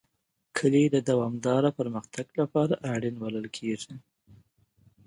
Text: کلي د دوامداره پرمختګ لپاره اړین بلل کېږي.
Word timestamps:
کلي 0.57 0.83
د 0.89 0.97
دوامداره 1.09 1.69
پرمختګ 1.79 2.27
لپاره 2.39 2.73
اړین 2.93 3.15
بلل 3.23 3.47
کېږي. 3.57 3.93